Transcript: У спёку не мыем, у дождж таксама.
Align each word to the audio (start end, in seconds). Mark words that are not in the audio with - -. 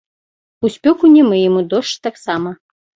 У 0.67 0.71
спёку 0.77 1.13
не 1.17 1.23
мыем, 1.31 1.53
у 1.63 1.65
дождж 1.77 1.95
таксама. 2.11 2.61